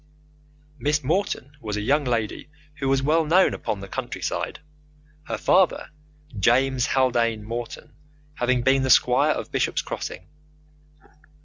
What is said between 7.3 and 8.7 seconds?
Morton, having